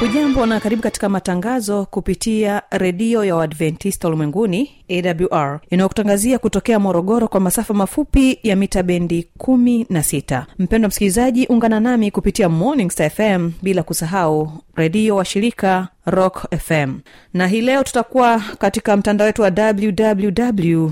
[0.00, 7.40] hujambo na karibu katika matangazo kupitia redio ya uadventista ulimwenguni awr inayokutangazia kutokea morogoro kwa
[7.40, 13.82] masafa mafupi ya mita bendi 16 mpendo msikilizaji ungana nami kupitia morning star fm bila
[13.82, 16.98] kusahau redio wa shirika rock fm
[17.34, 20.90] na hii leo tutakuwa katika mtandao wetu wa www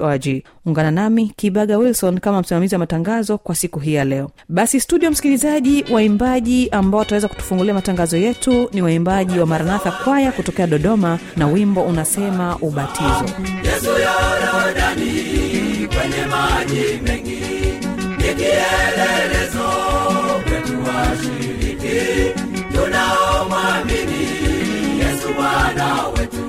[0.00, 0.26] org
[0.66, 4.30] ungana nami kibaga wilson kama msimamizi wa matangazo kwa siku hii ya leo.
[4.48, 10.66] Basi studio msikilizaji waimbaji ambao wataweza kutufungulia matangazo yetu ni waimbaji wa maranatha kwaya kutokea
[10.66, 13.24] dodoma na wimbo unasema ubatizo.
[13.64, 15.12] Yesu yorodani
[15.88, 17.40] kwenye maji mengi
[18.18, 19.68] ni kielelezo
[20.44, 22.30] kwetu washiriki
[22.72, 24.28] tunaomwamini
[24.98, 26.44] yesu bwana wetu.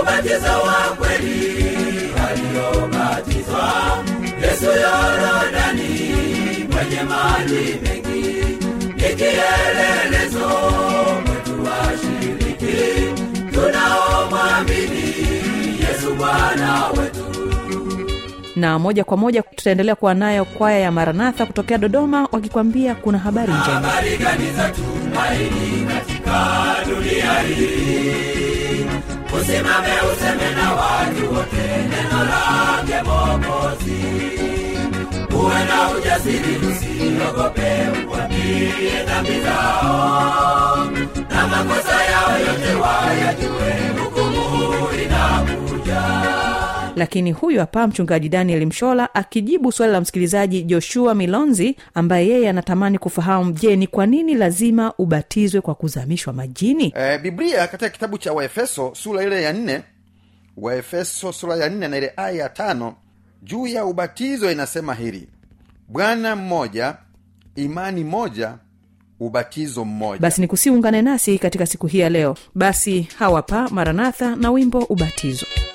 [0.00, 3.72] Ubatizo wa kweli aliyobatizwa
[4.42, 5.88] yesu yorodani
[6.74, 8.49] kwenye maji mengi
[9.20, 10.48] kielelezo
[11.26, 12.76] kwetu washiriki
[13.52, 15.04] tunaomwamini
[15.80, 17.24] yesu bwana wetu.
[18.56, 23.52] Na moja kwa moja tutaendelea kuwa nayo kwaya ya maranatha kutokea dodoma wakikwambia kuna habari
[23.52, 23.74] njema.
[23.74, 28.86] Habari gani za tumaini katika dunia hii?
[29.40, 34.39] Usimame useme na watu wote neno lake mokozi
[35.42, 37.70] uwe na ujasiri usiogope
[38.08, 40.90] uwambie dhambi zao.
[41.30, 43.72] Na makosa yao yote wayajue
[44.04, 46.02] hukumu inakuja.
[46.96, 52.98] Lakini huyu hapa mchungaji daniel mshola akijibu swali la msikilizaji joshua milonzi ambaye yeye anatamani
[52.98, 56.92] kufahamu je ni kwa nini lazima ubatizwe kwa kuzamishwa majini?
[56.96, 59.82] E, biblia katika kitabu cha waefeso sura ile ya nne
[60.56, 62.94] waefeso sura ya nne na ile aya ya tano
[63.42, 65.28] juu ya ubatizo inasema hili
[65.88, 66.96] bwana mmoja
[67.56, 68.58] imani moja
[69.20, 70.20] ubatizo mmoja.
[70.20, 72.36] Basi nikusiungane nasi katika siku hii ya leo.
[72.54, 75.46] Basi hawapa maranatha na wimbo ubatizo.
[75.46, 75.69] ubatizo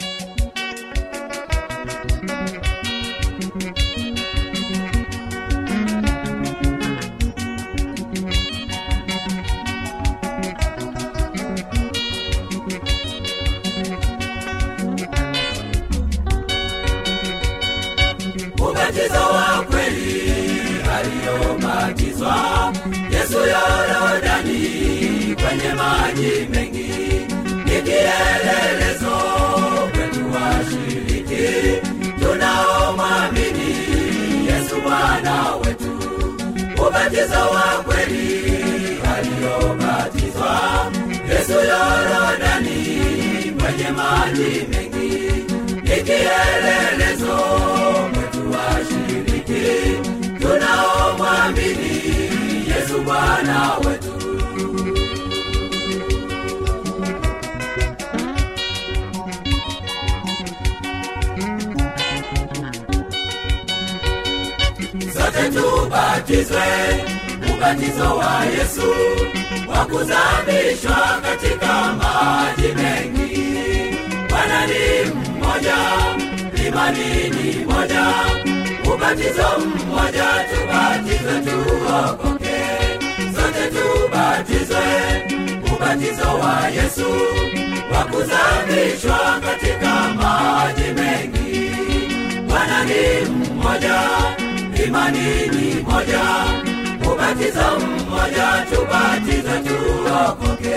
[26.15, 26.87] maji mengi
[27.65, 29.15] ni kielelezo
[29.91, 31.81] kwetu washiriki
[32.19, 33.75] tunaomwamini
[34.47, 35.91] yesu bwana wetu.
[36.87, 40.91] Ubatizo wa kweli aliyobatizwa
[41.29, 43.01] yesu yorodani
[43.59, 45.31] mwenye maji mengi.
[45.83, 47.37] Ni kielelezo
[48.13, 49.97] kwetu washiriki
[50.39, 52.01] tunaomwamini
[52.69, 54.24] yesu bwana wetu
[65.95, 66.63] sote tubatizwe
[67.55, 68.89] ubatizo wa yesu
[69.67, 73.57] wa kuzamishwa katika maji mengi.
[74.29, 75.77] Bwana ni mmoja
[76.67, 78.05] imani ni moja
[78.93, 82.61] ubatizo mmoja tubatizwe tuokoke.
[83.35, 84.85] Sote tubatizwe
[85.75, 87.07] ubatizo wa yesu
[87.93, 91.71] wa kuzamishwa katika maji mengi.
[92.47, 94.01] Bwana ni mmoja
[94.87, 96.21] imani ni moja
[97.13, 100.75] ubatizo mmoja tubatize tuokoke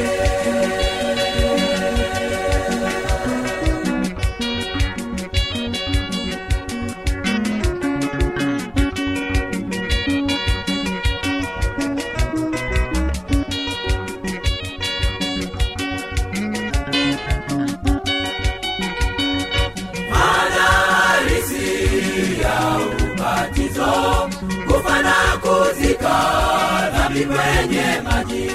[27.38, 28.50] dhambi kwenye maji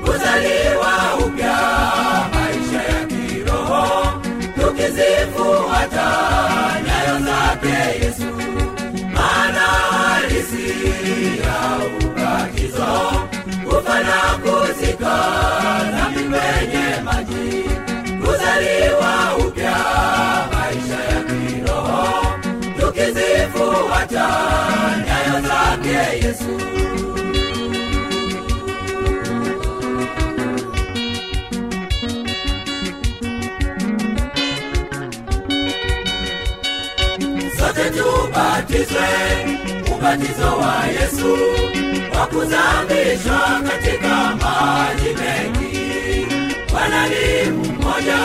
[0.00, 1.56] kuzaliwa upya
[2.34, 4.12] maisha ya kiroho
[4.60, 6.08] tukizifuata
[6.86, 8.24] nyayo zake yesu.
[9.14, 10.68] Maana halisi
[11.42, 12.92] ya ubatizo
[13.64, 15.16] kufa na kuzika
[15.92, 17.64] nami kwenye maji
[18.20, 19.76] kuzaliwa upya
[20.52, 22.26] maisha ya kiroho
[22.80, 24.28] tukizifuata
[38.70, 39.08] tubatizwe
[39.94, 41.36] ubatizo wa yesu
[42.18, 46.26] wa kuzamishwa katika maji mengi.
[46.72, 48.18] Bwana ni mmoja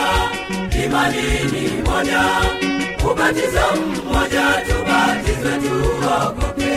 [0.84, 1.22] imani
[1.52, 2.22] ni moja
[3.10, 6.76] ubatizo mmoja tubatizwe tuokoke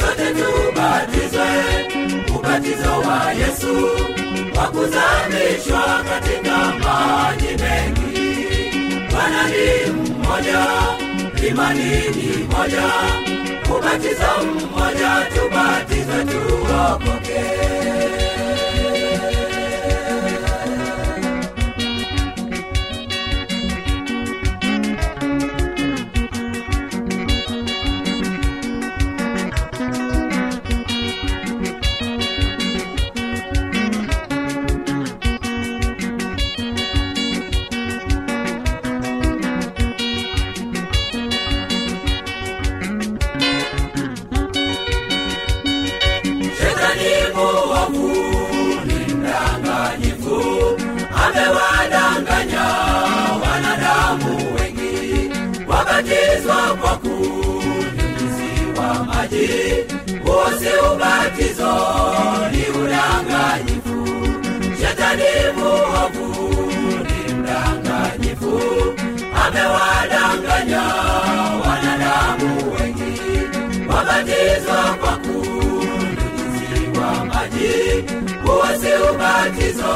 [0.00, 1.48] sote tubatizwe
[2.36, 3.86] ubatizo wa yesu
[4.56, 8.12] wa kuzamishwa katika maji mengi.
[9.10, 9.48] Bwana
[9.92, 10.66] mmoja
[11.52, 12.92] imani ni moja
[13.76, 17.40] ubatizo mmoja tubatizo tuokoke
[60.24, 61.72] maji ubatizo
[62.52, 63.98] ni udanganyifu.
[64.80, 66.28] Shetani muovu
[67.04, 68.54] ni mdanganyifu.
[69.46, 70.82] Amewadanganya
[71.66, 73.12] wanadamu wengi.
[73.88, 78.04] Wabatizwa kwa kunyunyiziwa maji.
[78.44, 78.66] Huo
[79.10, 79.94] ubatizo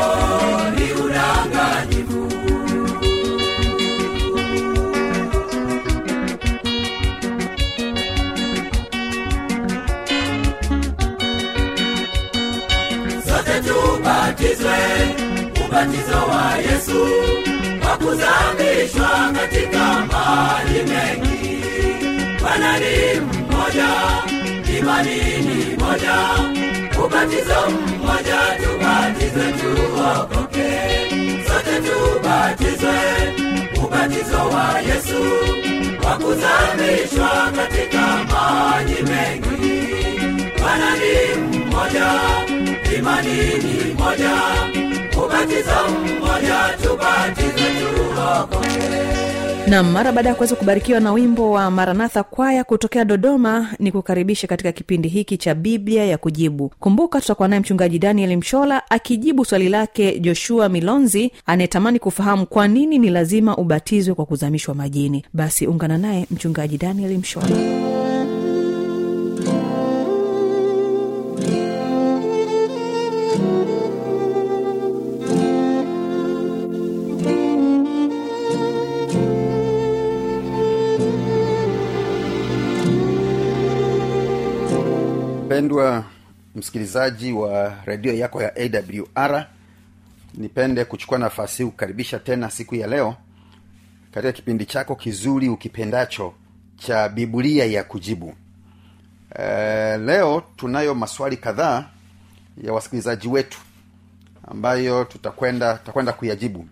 [0.77, 2.23] ni udanganyifu
[14.37, 14.77] tubatizwe
[15.67, 17.07] ubatizo wa yesu
[17.81, 21.63] kwa kuzamishwa katika maji mengi.
[22.41, 23.89] Bwana ni mmoja
[24.79, 26.17] imani ni moja
[27.05, 30.71] ubatizo mmoja tubatizwe tuokoke.
[31.49, 32.99] Sote tubatizwe
[33.85, 35.25] ubatizo wa yesu
[36.03, 39.87] kwa kuzamishwa katika maji mengi.
[40.61, 42.13] Bwana ni mmoja
[42.99, 44.33] imani ni moja
[45.25, 48.67] ubatizo mmoja tubatize tuokoke
[49.69, 54.47] nam mara baada ya kuweza kubarikiwa na wimbo wa maranatha kwaya kutokea dodoma ni kukaribisha
[54.47, 56.73] katika kipindi hiki cha biblia ya kujibu.
[56.81, 62.99] Kumbuka tutakuwa naye mchungaji daniel mshola akijibu swali lake joshua milonzi anayetamani kufahamu kwa nini
[62.99, 65.25] ni lazima ubatizwe kwa kuzamishwa majini.
[65.33, 67.47] Basi ungana naye mchungaji daniel mshola
[85.57, 86.05] mpendwa
[86.55, 89.47] msikilizaji wa redio yako ya awr
[90.35, 93.17] nipende kuchukua nafasi kukaribisha tena siku ya leo
[94.11, 96.35] katika kipindi chako kizuri ukipendacho
[96.77, 98.35] cha biblia ya kujibu.
[99.39, 101.85] E, leo tunayo maswali kadhaa
[102.63, 103.59] ya wasikilizaji wetu
[104.49, 106.67] ambayo tutakwenda tutakwenda kuyajibu.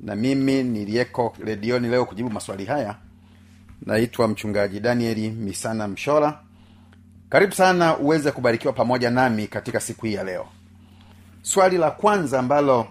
[0.00, 2.96] Na mimi niliyeko redioni leo kujibu maswali haya
[3.86, 6.40] naitwa mchungaji danieli misana mshola
[7.32, 10.46] karibu sana uweze kubarikiwa pamoja nami katika siku hii ya leo.
[11.42, 12.86] Swali la kwanza ambalo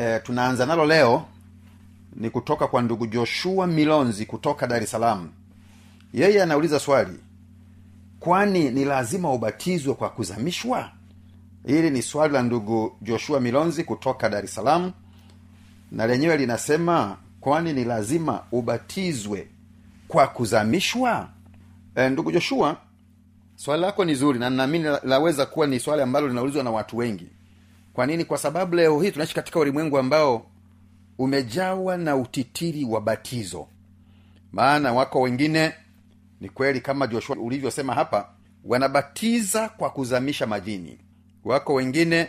[0.00, 1.24] e, tunaanza nalo leo
[2.16, 5.30] ni kutoka kwa ndugu joshua milonzi kutoka dar es salaam.
[6.14, 7.18] Yeye anauliza swali
[8.20, 10.90] kwani ni lazima ubatizwe kwa kuzamishwa?
[11.66, 14.92] Hili ni swali la ndugu joshua milonzi kutoka dar es salaam
[15.92, 19.48] na lenyewe linasema kwani ni lazima ubatizwe
[20.08, 21.28] kwa kuzamishwa?
[21.94, 22.76] E, ndugu joshua
[23.58, 26.96] swali lako ni zuri na naamini la- laweza kuwa ni swali ambalo linaulizwa na watu
[26.96, 27.26] wengi.
[27.92, 28.24] Kwa nini?
[28.24, 30.46] Kwa sababu leo hii tunaishi katika ulimwengu ambao
[31.18, 33.68] umejawa na utitiri wa batizo.
[34.52, 35.72] Maana wako wengine
[36.40, 38.28] ni kweli kama joshua ulivyosema hapa
[38.64, 40.98] wanabatiza kwa kuzamisha majini
[41.44, 42.28] wako wengine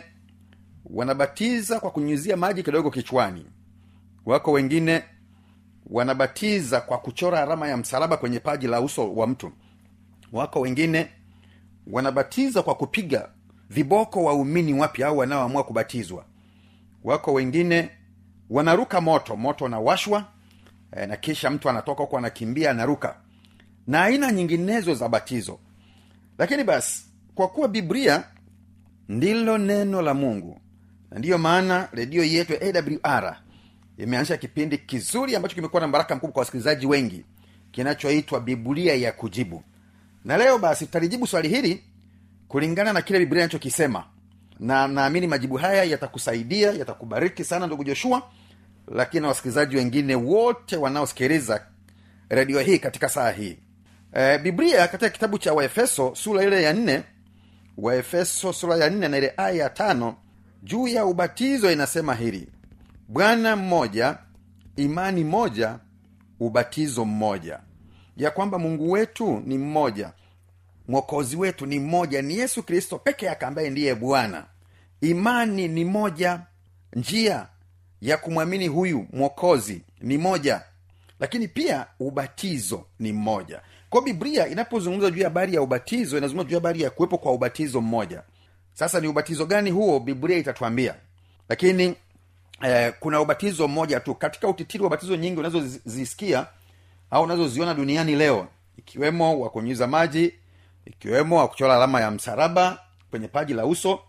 [0.84, 3.46] wanabatiza kwa kunyunyizia maji kidogo kichwani.
[4.26, 5.02] Wako wengine
[5.86, 9.52] wanabatiza kwa kuchora alama ya msalaba kwenye paji la uso wa mtu.
[10.32, 11.08] Wako wengine
[11.86, 13.28] wanabatiza kwa kupiga
[13.70, 16.24] viboko waumini wapya au wanaoamua kubatizwa.
[17.04, 17.90] Wako wengine
[18.50, 20.24] wanaruka moto moto unawashwa
[20.96, 23.16] e, na kisha mtu anatoka huko anakimbia anaruka.
[23.86, 25.58] Na aina nyinginezo za batizo.
[26.38, 28.24] Lakini basi kwa kuwa biblia
[29.08, 30.60] ndilo neno la mungu
[31.10, 32.54] na ndiyo maana redio yetu
[33.04, 33.36] awr
[33.98, 37.24] imeanzisha kipindi kizuri ambacho kimekuwa na baraka mkubwa kwa wasikilizaji wengi
[37.72, 39.62] kinachoitwa biblia ya kujibu
[40.24, 41.84] na leo basi tutalijibu swali hili
[42.48, 44.04] kulingana na kile biblia inachokisema.
[44.60, 48.22] Na naamini majibu haya yatakusaidia yatakubariki sana ndugu joshua.
[48.88, 51.66] Lakini na wasikilizaji wengine wote wanaosikiliza
[52.28, 53.58] redio hii katika saa hii.
[54.12, 57.02] E, biblia katika kitabu cha waefeso sura ile ya nne.
[57.76, 60.16] Waefeso sura ya nne na ile aya ya tano.
[60.62, 62.48] Juu ya ubatizo inasema hili.
[63.08, 64.18] Bwana mmoja
[64.76, 65.78] imani moja
[66.40, 67.60] ubatizo mmoja
[68.20, 70.12] ya kwamba mungu wetu ni mmoja
[70.88, 74.46] mwokozi wetu ni mmoja ni yesu kristo peke yake ambaye ndiye bwana.
[75.00, 76.40] Imani ni moja
[76.92, 77.46] njia
[78.00, 80.62] ya kumwamini huyu mwokozi ni moja
[81.20, 83.60] lakini pia ubatizo ni mmoja.
[83.90, 87.32] Kwa biblia inapozungumza juu ya habari ya ubatizo inazungumza juu ya habari ya kuwepo kwa
[87.32, 88.22] ubatizo mmoja.
[88.74, 90.00] Sasa ni ubatizo gani huo?
[90.00, 90.94] Biblia itatwambia
[91.48, 91.94] lakini
[92.62, 94.14] eh, kuna ubatizo mmoja tu.
[94.14, 96.46] Katika utitiri wa ubatizo nyingi unazozisikia
[97.10, 98.48] au unazoziona duniani leo
[98.78, 100.34] ikiwemo wa kunyuza maji
[100.86, 102.78] ikiwemo wa kuchora alama ya msaraba
[103.10, 104.00] kwenye paji la uso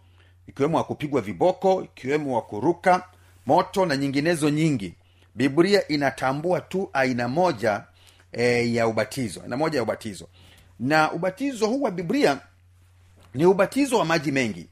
[0.47, 3.03] ikiwemo wa kupigwa viboko ikiwemo wa kuruka
[3.45, 4.93] moto na nyinginezo nyingi.
[5.35, 7.83] Biblia inatambua tu aina moja
[8.31, 10.27] e, ya ubatizo aina moja ya ubatizo.
[10.79, 12.39] Na ubatizo huu wa biblia
[13.33, 14.67] ni ubatizo wa maji mengi.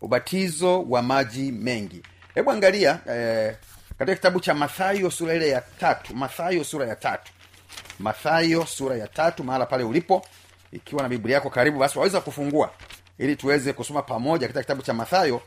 [0.00, 2.02] Ubatizo wa maji mengi.
[2.34, 3.56] Hebu angalia e,
[3.98, 7.32] katika kitabu cha mathayo sura ile ya tatu mathayo sura ya tatu
[7.98, 10.26] mathayo sura ya tatu mahala pale ulipo
[10.72, 12.70] ikiwa na biblia yako karibu basi waweza kufungua
[13.18, 15.40] ili tuweze kusoma pamoja katika kitabu cha mathayo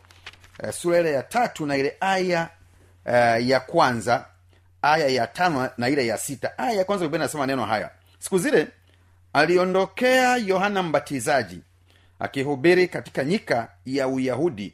[0.64, 2.50] eh, sura ile ya tatu na ile aya
[3.06, 4.26] eh, ya kwanza
[4.82, 6.58] aya ya tano na ile ya sita.
[6.58, 7.90] Aya ya kwanza inasema neno haya.
[8.20, 8.68] Siku zile
[9.34, 11.60] aliondokea yohana mbatizaji
[12.20, 14.74] akihubiri katika nyika ya uyahudi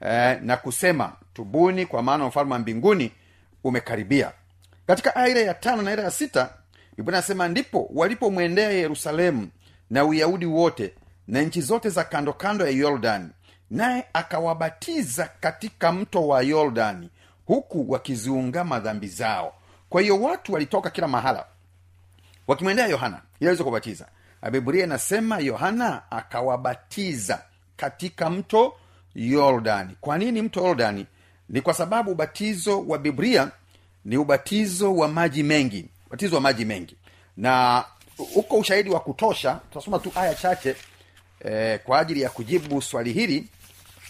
[0.00, 3.12] eh, na kusema tubuni kwa maana mfalme wa mbinguni
[3.64, 4.32] umekaribia.
[4.86, 6.50] Katika aya ile ya tano na ile ya sita
[6.96, 9.48] biblia inasema ndipo walipomwendea yerusalemu
[9.90, 10.94] na uyahudi wote
[11.28, 13.28] na nchi zote za kando kando ya yordani
[13.70, 17.10] naye akawabatiza katika mto wa yordani
[17.46, 19.54] huku wakiziungama dhambi zao.
[19.88, 21.46] Kwa hiyo watu walitoka kila mahala
[22.46, 24.06] wakimwendea yohana ili aweze kuwabatiza.
[24.52, 27.42] Biblia inasema yohana akawabatiza
[27.76, 28.74] katika mto
[29.14, 29.96] yordani.
[30.00, 31.06] Kwa nini mto yordani?
[31.48, 33.50] Ni kwa sababu ubatizo wa biblia
[34.04, 36.96] ni ubatizo wa maji mengi ubatizo wa maji mengi.
[37.36, 37.84] Na
[38.34, 40.76] uko ushahidi wa kutosha tutasoma tu aya chache
[41.44, 43.36] eh, kwa ajili ya kujibu swali hili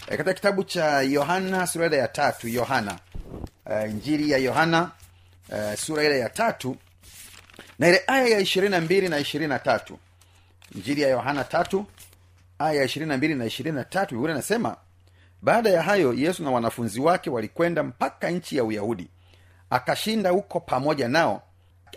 [0.07, 2.47] eh, katika kitabu cha yohana sura ile ya tatu.
[2.47, 2.99] Yohana
[3.71, 4.91] eh, injili ya yohana
[5.53, 6.77] eh, sura ile ya tatu
[7.79, 9.99] na ile aya ya ishirini na mbili na ishirini na tatu.
[10.75, 11.85] Injili ya yohana tatu
[12.59, 14.77] aya ya ishirini na mbili na ishirini na tatu biblia inasema
[15.41, 19.07] baada ya hayo yesu na wanafunzi wake walikwenda mpaka nchi ya uyahudi.
[19.69, 21.41] Akashinda huko pamoja nao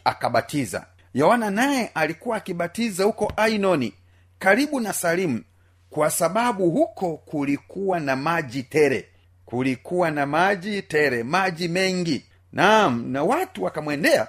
[0.05, 0.87] akabatiza.
[1.15, 3.95] Yohana naye alikuwa akibatiza huko ainoni
[4.39, 5.43] karibu na salimu
[5.91, 9.09] kwa sababu huko kulikuwa na maji tere
[9.45, 12.25] kulikuwa na maji tere maji mengi.
[12.53, 14.29] Naam na watu wakamwendea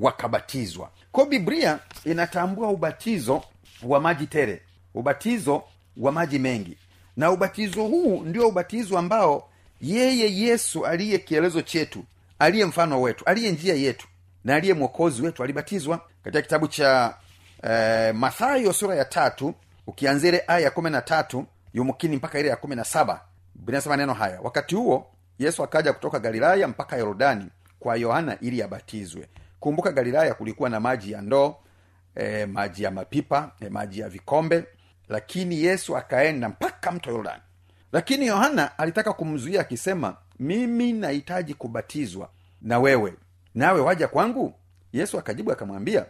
[0.00, 0.90] wakabatizwa.
[1.12, 3.42] Ko biblia inatambua ubatizo
[3.82, 4.62] wa maji tere
[4.94, 5.62] ubatizo
[5.96, 6.76] wa maji mengi.
[7.16, 9.48] Na ubatizo huu ndio ubatizo ambao
[9.80, 12.04] yeye yesu aliye kielezo chetu
[12.38, 14.08] aliye mfano wetu aliye njia yetu
[14.44, 16.00] na aliye mwokozi wetu alibatizwa.
[16.24, 17.14] Katika kitabu cha
[17.62, 19.54] e, mathayo sura ya tatu
[19.86, 23.20] ukianzia ile aya ya kumi na tatu yumkini mpaka ile ya kumi na saba
[23.54, 25.06] binasema neno haya wakati huo
[25.38, 27.46] yesu akaja kutoka galilaya mpaka yordani
[27.80, 29.28] kwa yohana ili abatizwe.
[29.60, 31.56] Kumbuka galilaya kulikuwa na maji ya ndoo
[32.16, 34.64] e, maji ya mapipa e, maji ya vikombe
[35.08, 37.42] lakini yesu akaenda mpaka mto yordani
[37.92, 42.30] lakini yohana alitaka kumzuia akisema mimi nahitaji kubatizwa
[42.62, 43.14] na wewe
[43.54, 44.54] nawe waja kwangu?
[44.92, 46.06] Yesu akajibu akamwambia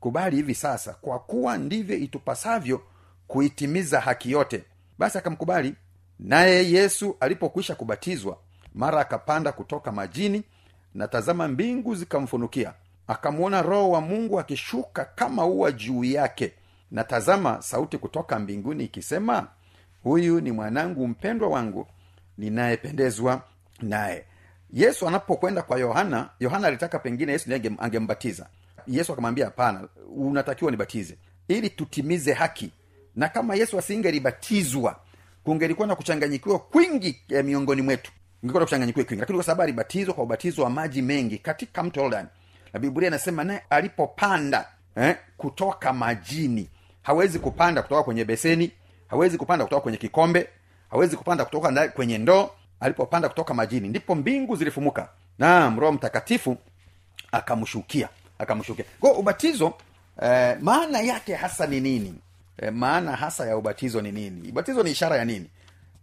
[0.00, 2.82] kubali hivi sasa kwa kuwa ndivyo itupasavyo
[3.26, 4.64] kuitimiza haki yote.
[4.98, 5.74] Basi akamkubali.
[6.18, 8.38] Naye yesu alipokwisha kubatizwa
[8.74, 10.42] mara akapanda kutoka majini
[10.94, 12.74] na tazama mbingu zikamfunukia.
[13.06, 16.52] Akamwona roho wa mungu akishuka kama ua juu yake.
[16.90, 19.48] Na tazama sauti kutoka mbinguni ikisema
[20.02, 21.86] huyu ni mwanangu mpendwa wangu
[22.38, 23.42] ninayependezwa
[23.82, 24.24] naye
[24.74, 28.46] yesu anapokwenda kwa yohana yohana alitaka pengine yesu ndiye angembatiza.
[28.86, 31.16] Yesu akamwambia hapana unatakiwa nibatize
[31.48, 32.70] ili tutimize haki.
[33.16, 35.00] Na kama yesu asingelibatizwa
[35.44, 38.12] kungelikuwa na kuchanganyikiwa kwingi eh, miongoni mwetu.
[38.52, 39.20] Kuchanganyikiwa kwingi.
[39.20, 42.28] Lakini kwa sababu alibatizwa kwa ubatizo wa maji mengi katika mto yordani
[42.72, 46.68] na biblia inasema naye alipopanda eh, kutoka majini
[47.02, 48.72] hawezi kupanda kutoka kwenye beseni
[49.08, 50.48] hawezi kupanda kutoka kwenye kikombe
[50.90, 52.50] hawezi kupanda kutoka kwenye ndoo
[52.84, 55.08] alipopanda kutoka majini ndipo mbingu zilifumuka.
[55.38, 56.56] Naam roho mtakatifu
[57.32, 58.84] akamshukia akamshukia.
[59.00, 59.74] Kwa ubatizo
[60.22, 62.14] eh, maana yake hasa ni nini?
[62.58, 64.48] Eh, maana hasa ya ubatizo ni nini?
[64.48, 65.50] Ubatizo ni ishara ya nini?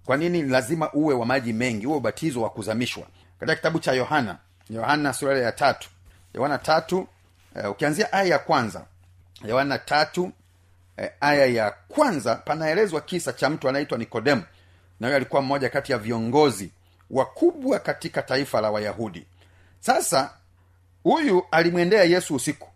[0.05, 3.03] Kwa nini lazima uwe wa maji mengi uwe ubatizo wa kuzamishwa?
[3.39, 4.37] Katika kitabu cha yohana
[4.69, 5.89] yohana sura ya tatu.
[6.33, 7.07] Yohana tatu
[7.55, 8.85] eh, ukianzia aya ya kwanza.
[9.45, 10.31] Yohana tatu
[10.97, 14.43] eh, aya ya kwanza panaelezwa kisa cha mtu anaitwa nikodemu
[15.01, 16.71] na huyo alikuwa mmoja kati ya viongozi
[17.09, 19.25] wakubwa katika taifa la wayahudi.
[19.79, 20.33] Sasa
[21.03, 22.67] huyu alimwendea yesu usiku.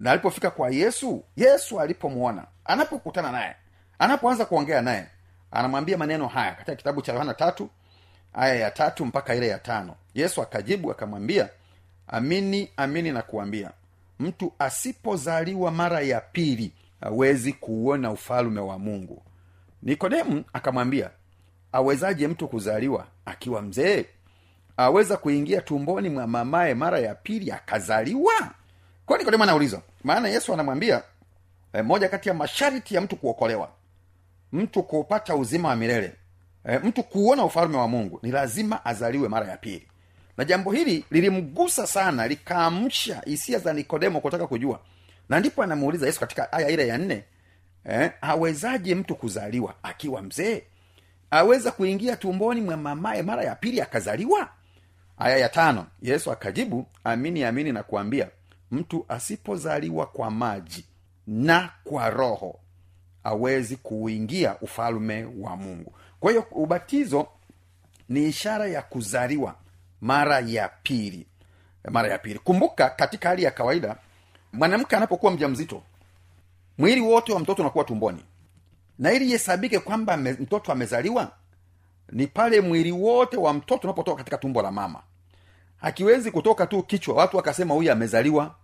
[0.00, 3.56] Na alipofika kwa yesu yesu alipomwona anapokutana naye
[3.98, 5.06] anapoanza kuongea naye
[5.50, 7.70] anamwambia maneno haya katika kitabu cha yohana tatu
[8.32, 9.94] aya ya tatu mpaka ile ya tano.
[10.14, 11.48] Yesu akajibu akamwambia
[12.08, 13.70] amini amini na kuambia
[14.18, 19.22] mtu asipozaliwa mara ya pili hawezi kuuona ufalume wa mungu.
[19.82, 21.10] Nikodemu akamwambia
[21.76, 24.04] awezaje mtu kuzaliwa akiwa mzee?
[24.76, 28.32] Aweza kuingia tumboni mwa mamaye mara ya pili akazaliwa?
[29.06, 31.02] Kwa nikodemo anauliza maana yesu anamwambia
[31.72, 33.68] e, moja kati ya masharti ya mtu kuokolewa
[34.52, 36.12] mtu kupata uzima wa milele
[36.64, 39.86] e, mtu kuona ufalme wa mungu ni lazima azaliwe mara ya pili.
[40.36, 44.80] Na jambo hili lilimgusa sana likaamsha hisia za nikodemo kutaka kujua.
[45.28, 47.24] Na ndipo anamuuliza yesu katika aya ile ya nne
[47.84, 50.62] eh, awezaje mtu kuzaliwa akiwa mzee
[51.30, 54.48] aweza kuingia tumboni mwa mamaye mara ya pili akazaliwa?
[55.18, 58.28] Aya ya tano yesu akajibu amini amini na kuambia
[58.70, 60.84] mtu asipozaliwa kwa maji
[61.26, 62.60] na kwa roho
[63.24, 65.92] awezi kuuingia ufalume wa mungu.
[66.20, 67.28] Kwa hiyo ubatizo
[68.08, 69.54] ni ishara ya kuzaliwa
[70.00, 71.26] mara ya pili
[71.90, 72.38] mara ya pili.
[72.38, 73.96] Kumbuka katika hali ya kawaida
[74.52, 75.82] mwanamke anapokuwa mja mzito
[76.78, 78.24] mwili wote wa mtoto unakuwa tumboni
[78.98, 81.32] na ili ihesabike kwamba mtoto amezaliwa
[82.12, 85.02] ni pale mwili wote wa mtoto unapotoka katika tumbo la mama.
[85.76, 87.14] Hakiwezi kutoka tu kichwa.
[87.14, 88.54] Watu wakasema huyu amezaliwa.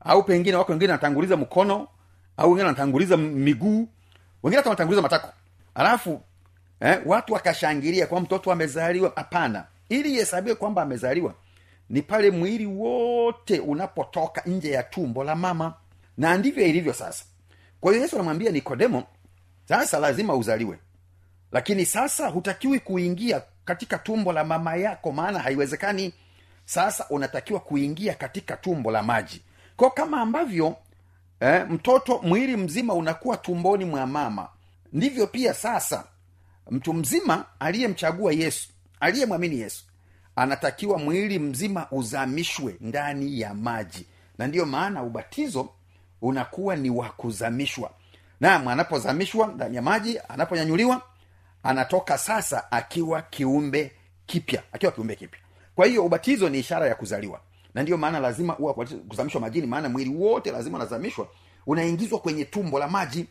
[0.00, 1.88] Au pengine wako wengine wanatanguliza mkono
[2.36, 3.88] au wengine wanatanguliza miguu.
[4.42, 5.28] Wengine hata wanatanguliza matako.
[5.74, 6.20] Alafu
[6.80, 9.12] eh, watu wakashangilia kwa mtoto amezaliwa.
[9.16, 9.64] Hapana.
[9.88, 11.34] Ili ihesabiwe kwamba amezaliwa
[11.90, 15.74] ni pale mwili wote unapotoka nje ya tumbo la mama.
[16.16, 17.24] Na ndivyo ilivyo sasa.
[17.80, 19.04] Kwa hiyo yesu anamwambia nikodemo
[19.68, 20.78] sasa lazima uzaliwe.
[21.52, 26.14] Lakini sasa hutakiwi kuingia katika tumbo la mama yako maana haiwezekani.
[26.64, 29.42] Sasa unatakiwa kuingia katika tumbo la maji.
[29.76, 30.76] Kwa kama ambavyo
[31.40, 34.48] eh, mtoto mwili mzima unakuwa tumboni mwa mama
[34.92, 36.04] ndivyo pia sasa
[36.70, 38.68] mtu mzima aliyemchagua yesu
[39.00, 39.84] aliyemwamini yesu
[40.36, 44.06] anatakiwa mwili mzima uzamishwe ndani ya maji.
[44.38, 45.68] Na ndiyo maana ubatizo
[46.22, 47.90] unakuwa ni wa kuzamishwa
[48.40, 51.02] naam anapozamishwa ndani ya maji anaponyanyuliwa
[51.62, 53.92] anatoka sasa akiwa kiumbe
[54.26, 55.40] kipya akiwa kiumbe kipya.
[55.74, 57.40] Kwa hiyo ubatizo ni ishara ya kuzaliwa.
[57.74, 58.74] Na ndiyo maana lazima uwa
[59.08, 61.28] kuzamishwa majini maana mwili wote lazima unazamishwa
[61.66, 63.26] unaingizwa kwenye tumbo la maji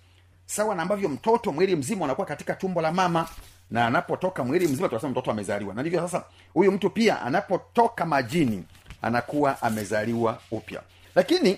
[0.46, 3.28] sawa na ambavyo mtoto mwili mzima unakuwa katika tumbo la mama.
[3.72, 5.74] Na anapotoka mwili mzima tunasema mtoto amezaliwa.
[5.74, 8.64] Na ndivyo sasa huyu mtu pia anapotoka majini
[9.02, 10.82] anakuwa amezaliwa upya.
[11.16, 11.58] Lakini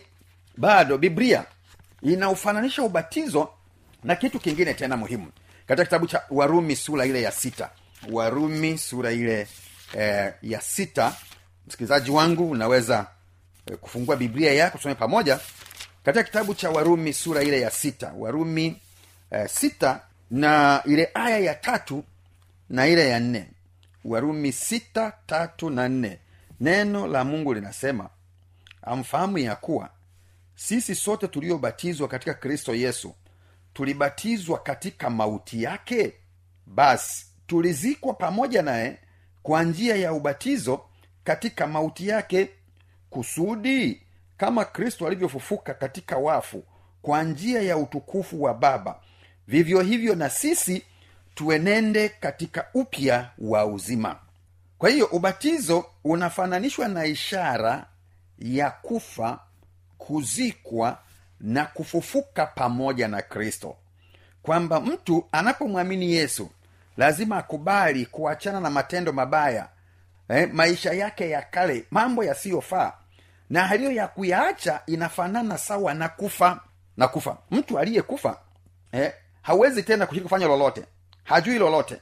[0.58, 1.46] bado biblia
[2.02, 3.50] inaufananisha ubatizo
[4.04, 5.32] na kitu kingine tena muhimu.
[5.68, 7.70] Katika kitabu cha warumi sura ile ya sita.
[8.12, 9.48] Warumi sura ile
[9.98, 11.14] eh, ya sita.
[11.68, 13.08] Msikilizaji wangu unaweza
[13.72, 15.40] eh, kufungua biblia yako tusome pamoja.
[16.04, 18.14] Katika kitabu cha warumi sura ile ya sita.
[18.18, 18.82] Warumi
[19.32, 22.04] eh, sita na ile aya ya tatu
[22.70, 23.50] na ile ya nne.
[24.06, 26.20] Warumi sita tatu na nne.
[26.60, 28.10] Neno la mungu linasema
[28.82, 29.90] amfahamu ya kuwa
[30.60, 33.16] sisi sote tuliobatizwa katika kristo yesu
[33.74, 36.14] tulibatizwa katika mauti yake?
[36.66, 38.98] Basi tulizikwa pamoja naye
[39.44, 40.82] kwa njia ya ubatizo
[41.24, 42.50] katika mauti yake
[43.10, 44.02] kusudi
[44.38, 46.64] kama kristo alivyofufuka katika wafu
[47.02, 49.00] kwa njia ya utukufu wa baba.
[49.48, 50.84] Vivyo hivyo na sisi
[51.36, 54.20] tuenende katika upya wa uzima.
[54.78, 57.86] Kwa hiyo ubatizo unafananishwa na ishara
[58.40, 59.40] ya kufa
[60.00, 60.98] kuzikwa
[61.40, 63.76] na kufufuka pamoja na kristo.
[64.42, 66.50] Kwamba mtu anapomwamini yesu
[66.98, 69.70] lazima akubali kuachana na matendo mabaya
[70.30, 72.94] eh, maisha yake ya kale mambo yasiyofaa.
[73.50, 76.60] Na haliyo ya kuyaacha inafanana sawa na kufa
[76.98, 77.38] na kufa.
[77.52, 78.40] Mtu aliyekufa
[78.92, 80.86] eh, hawezi tena kushiriki kufanya lolote.
[81.24, 82.02] Hajui lolote.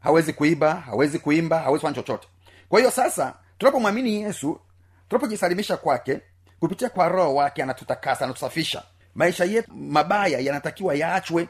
[0.00, 2.28] Hawezi kuiba hawezi kuimba hawezi kufanya chochote.
[2.68, 4.60] Kwa hiyo sasa tunapomwamini yesu
[5.08, 6.20] tunapojisalimisha kwake
[6.60, 8.82] kupitia kwa roho wake anatutakasa anatusafisha.
[9.14, 11.48] Maisha yetu mabaya yanatakiwa yaachwe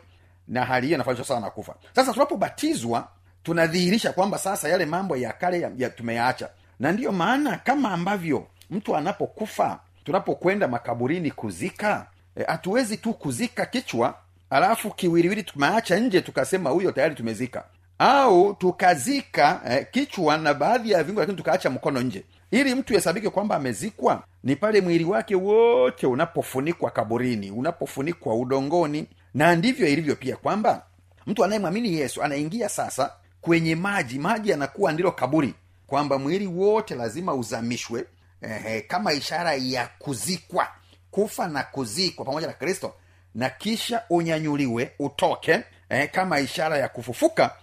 [0.48, 1.74] na hali hiyo inafanishwa sawa na kufa.
[1.94, 3.08] Sasa tunapobatizwa
[3.42, 6.48] tunadhihirisha kwamba sasa yale mambo ya kale ya, ya tumeyaacha.
[6.80, 12.06] Na ndiyo maana kama ambavyo mtu anapokufa tunapokwenda makaburini kuzika
[12.46, 14.14] hatuwezi e, tu kuzika kichwa
[14.50, 17.64] alafu kiwiliwili tumeacha nje tukasema huyo tayari tumezika.
[17.98, 23.30] Au tukazika eh, kichwa na baadhi ya viungo lakini tukaacha mkono nje ili mtu hesabike
[23.30, 29.06] kwamba amezikwa ni pale mwili wake wote unapofunikwa kaburini unapofunikwa udongoni.
[29.34, 30.86] Na ndivyo ilivyo pia kwamba
[31.26, 34.18] mtu anayemwamini yesu anaingia sasa kwenye maji.
[34.18, 35.54] Maji yanakuwa ndilo kaburi
[35.86, 38.04] kwamba mwili wote lazima uzamishwe
[38.42, 40.68] eh, kama ishara ya kuzikwa
[41.10, 42.94] kufa na kuzikwa pamoja na kristo
[43.34, 47.54] na kisha unyanyuliwe utoke eh, kama ishara ya kufufuka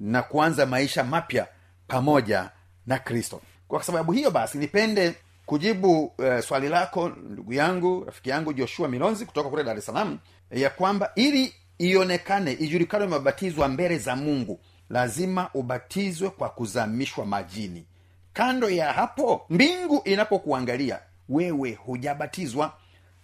[0.00, 1.46] na kuanza maisha mapya
[1.86, 2.50] pamoja
[2.86, 3.40] na kristo
[3.74, 5.14] kwa sababu hiyo basi nipende
[5.46, 10.18] kujibu uh, swali lako ndugu yangu rafiki yangu joshua milonzi kutoka kule dar es salaam
[10.50, 14.60] ya kwamba ili ionekane ijulikane umebatizwa mbele za mungu
[14.90, 17.86] lazima ubatizwe kwa kuzamishwa majini.
[18.32, 22.72] Kando ya hapo mbingu inapokuangalia wewe hujabatizwa.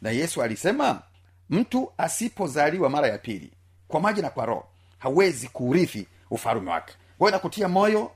[0.02, 1.02] Na yesu alisema
[1.50, 3.52] mtu asipozaliwa mara ya pili
[3.88, 6.94] kwa maji na kwa roho hawezi kuurithi ufalume wake.
[7.18, 8.10] Kwayo nakutia moyo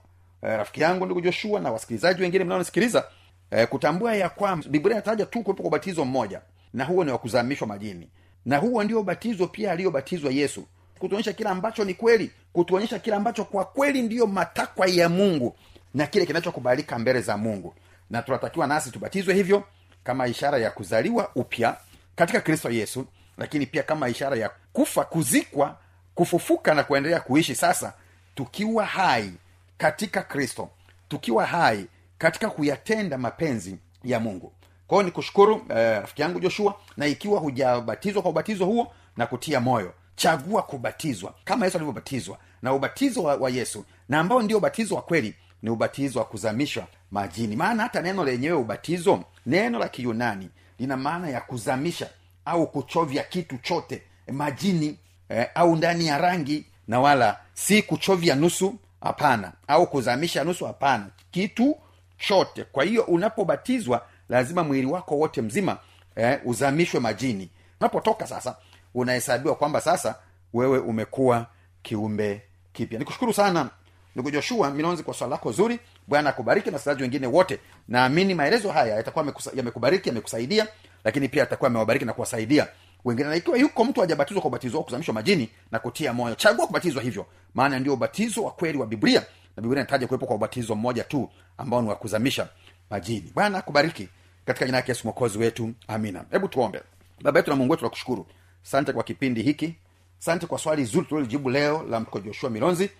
[0.45, 3.05] eh, rafiki yangu ndugu joshua na wasikilizaji wengine mnaonisikiliza
[3.51, 6.41] eh, kutambua ya kwamba biblia inataja tu kuwepo kwa ubatizo mmoja
[6.75, 8.09] na huo ni wa kuzamishwa majini.
[8.47, 10.65] Na huo ndio ubatizo pia aliyobatizwa yesu
[10.99, 15.57] kutuonyesha kile ambacho ni kweli kutuonyesha kile ambacho kwa kweli ndiyo matakwa ya mungu
[15.95, 17.75] na kile kinachokubalika mbele za mungu.
[18.11, 19.63] Na tunatakiwa nasi tubatizwe hivyo
[20.05, 21.77] kama ishara ya kuzaliwa upya
[22.17, 23.07] katika kristo yesu
[23.39, 25.77] lakini pia kama ishara ya kufa kuzikwa
[26.15, 27.93] kufufuka na kuendelea kuishi sasa
[28.35, 29.33] tukiwa hai
[29.79, 30.69] katika kristo
[31.09, 31.87] tukiwa hai
[32.19, 34.53] katika kuyatenda mapenzi ya mungu.
[34.87, 39.61] Kwao ni kushukuru eh, rafiki yangu joshua na ikiwa hujabatizwa kwa ubatizo huo na kutia
[39.61, 39.95] moyo.
[40.17, 45.03] Chagua kubatizwa kama yesu alivyobatizwa na ubatizo wa, wa yesu na ambao ndio ubatizo wa
[45.03, 47.57] kweli ni ubatizo wa kuzamishwa majini.
[47.57, 52.11] Maana hata neno lenyewe ubatizo neno la kiyunani lina maana ya kuzamisha
[52.45, 58.75] au kuchovya kitu chote majini eh, au ndani ya rangi na wala si kuchovya nusu
[59.05, 59.53] hapana.
[59.69, 61.07] Au kuzamisha nusu hapana.
[61.31, 61.77] Kitu
[62.19, 62.65] chote.
[62.65, 65.79] Kwa hiyo unapobatizwa lazima mwili wako wote mzima
[66.17, 67.51] eh, uzamishwe majini.
[67.81, 68.57] Unapotoka sasa
[68.95, 70.15] unahesabiwa kwamba sasa
[70.55, 71.47] wewe umekuwa
[71.83, 72.99] kiumbe kipya.
[72.99, 73.71] Nikushukuru sana
[74.15, 75.79] ndugu joshua milonzi kwa swala lako zuri.
[76.07, 77.59] Bwana akubariki na wasikilizaji wengine wote.
[77.89, 80.67] Naamini maelezo haya yatakuwa yamekubariki yamekusaidia
[81.05, 82.69] lakini pia yatakuwa yamewabariki na kuwasaidia
[83.05, 86.35] wengine na yuko mtu hajabatizwa kwa ubatizo wa kuzamishwa majini na kutia moyo.
[86.35, 89.21] Chagua kubatizwa hivyo maana ndio ubatizo wa kweli wa biblia.
[89.57, 92.49] Na biblia inataja kuwepo kwa ubatizo mmoja tu ambao ni wa kuzamisha
[92.91, 93.33] majini.
[93.35, 94.09] Bwana akubariki
[94.45, 95.73] katika jina yake yesu mwokozi wetu.
[95.89, 96.25] Amina.
[96.31, 96.83] Hebu tuombe.
[97.23, 98.27] Baba yetu na mungu wetu tunakushukuru.
[98.63, 99.75] Sante kwa kipindi hiki.
[100.19, 102.91] Sante kwa swali zuri tulilolijibu leo la mko joshua milonzi.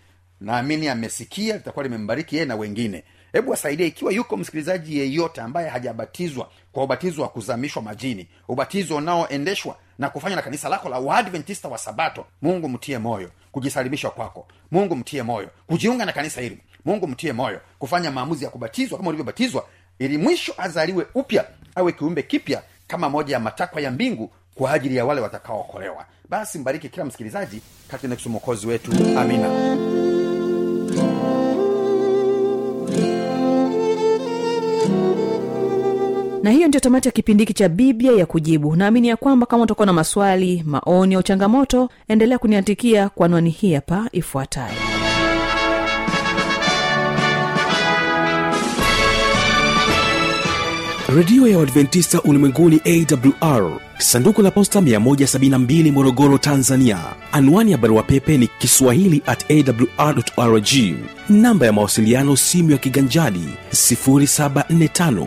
[0.41, 3.05] Naamini amesikia litakuwa limembariki yeye na wengine.
[3.33, 9.77] Hebu wasaidie ikiwa yuko msikilizaji yeyote ambaye hajabatizwa kwa ubatizo wa kuzamishwa majini ubatizo unaoendeshwa
[9.99, 12.27] na kufanywa na kanisa lako la waadventista wa sabato.
[12.43, 14.47] Mungu mtie moyo kujisalimisha kwako.
[14.71, 16.59] Mungu mtie moyo kujiunga na kanisa hili.
[16.85, 19.67] Mungu mtie moyo kufanya maamuzi ya kubatizwa kama ulivyobatizwa
[19.99, 24.97] ili mwisho azaliwe upya awe kiumbe kipya kama moja ya matakwa ya mbingu kwa ajili
[24.97, 26.07] ya wale watakaookolewa.
[26.29, 28.93] Basi mbariki kila msikilizaji katika mwokozi wetu.
[29.19, 29.49] Amina
[36.45, 38.77] na hiyo ndio tamati ya kipindi hiki cha biblia ya kujibu.
[38.77, 43.75] Naamini ya kwamba kama utakuwa na maswali maoni au changamoto endelea kuniandikia kwa anwani hii
[43.75, 44.75] hapa ifuatayo.
[51.17, 56.99] Redio ya uadventista ulimwenguni awr sanduku la posta 172 morogoro tanzania.
[57.33, 59.45] Anwani ya barua pepe ni kiswahili at
[60.39, 60.69] awrrg
[61.29, 65.27] namba ya mawasiliano simu ya kiganjadi 745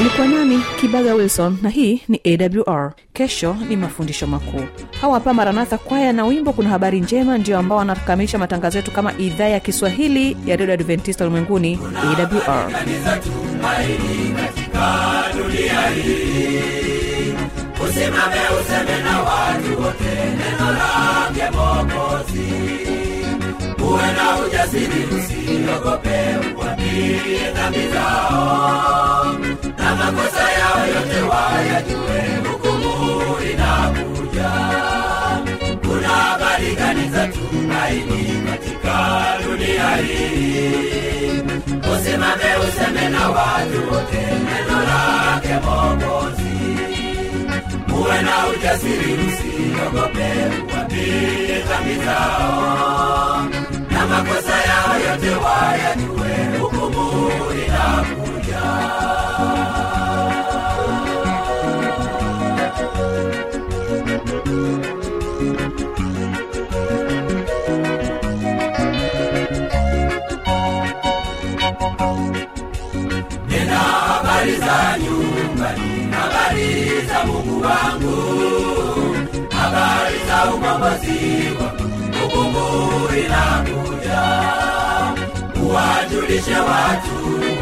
[0.00, 2.20] ulikuwa nami kibaga wilson na hii ni
[2.66, 4.64] awr kesho ni mafundisho makuu.
[5.00, 9.18] Hawa hapa maranatha kwaya na wimbo kuna habari njema ndio ambao wanakamilisha matangazo yetu kama
[9.18, 12.70] idhaa ya kiswahili ya redio adventista ulimwenguni awr
[17.84, 22.52] usimame useme na watu wote neno lake mokozi
[23.88, 26.18] uwe na ujasiri usiogope
[26.50, 29.36] ukwambie dhambi zao.
[29.78, 34.50] Na makosa yao yote wayajue hukumu inakuja.
[35.88, 41.42] Kuna habari gani za tumaini katika dunia hii?
[41.94, 46.54] Usimame useme na watu wote neno lake mogozi
[48.00, 53.46] uwe na ujasiri usiogope ukwambie dhambi zao
[54.14, 58.60] makosa yao yote wayajue hukumu inakuja.
[64.44, 65.03] nina
[86.24, 87.14] uwajulishe watu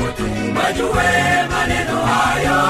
[0.03, 0.23] wote
[0.59, 2.63] wajue maneno hayo.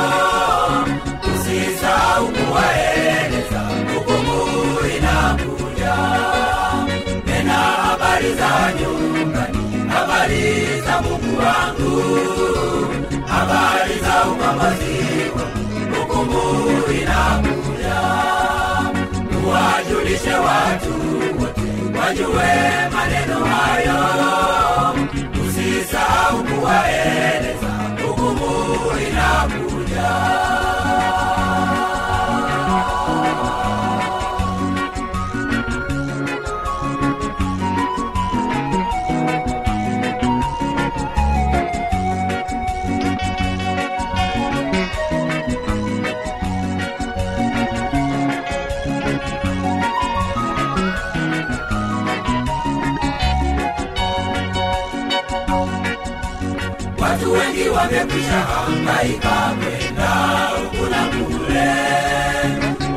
[1.34, 3.60] Usisau kuwaeleza
[3.94, 4.46] hukumu
[4.96, 5.94] inakuja
[7.26, 12.02] nena habari za nyumbani habari za mungu wangu.
[13.26, 15.46] Habari za wangu
[15.98, 18.00] hukumu inakuja
[19.32, 20.92] tuwajulishe watu
[21.40, 22.52] wote wajue
[22.92, 24.71] maneno hayo
[25.92, 27.68] usisahau kuwaeleza
[29.08, 30.71] inakuja watu
[58.86, 60.08] hangaika kwenda
[60.56, 61.70] huku na kule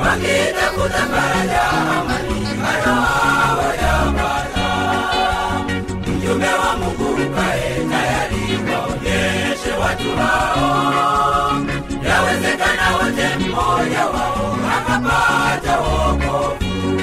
[0.01, 4.69] wakitafuta faraja amani bado hawajapata
[6.07, 8.59] mjumbe wa mungu ukae tayari
[9.81, 11.61] watu hao
[12.03, 17.01] yawezekana wote mmoja wao akapata wokovu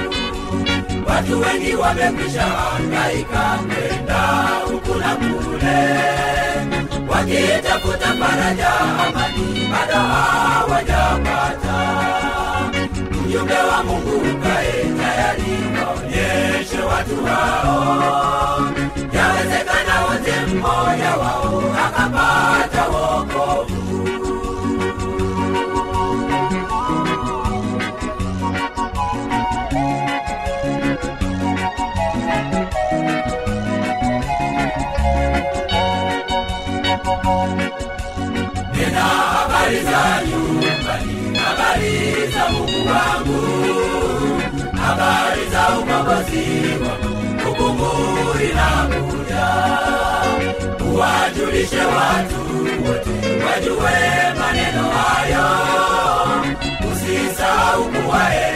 [1.07, 4.23] watu wengi wamekwisha hangaika kwenda
[4.67, 6.22] huku na kule
[7.27, 11.77] wakitafuta faraja amani bado hawajapata.
[13.27, 15.53] Mjumbe wa mungu ukae tayari
[15.87, 18.61] waonyeshe watu hao.
[19.15, 23.92] Yawezekana wote mmoja wao akapata wokovu
[38.75, 43.43] nina habari za nyumbani habari za mungu wangu.
[44.83, 46.47] Habari za ukombozi
[46.83, 47.91] wangu hukumu
[48.51, 49.47] inakuja
[50.93, 52.41] uwajulishe watu
[52.87, 53.99] wote wajue
[54.39, 55.49] maneno hayo.
[56.93, 58.53] Usisahau kuwae